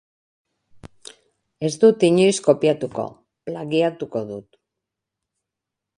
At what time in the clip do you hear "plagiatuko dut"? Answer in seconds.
3.51-4.61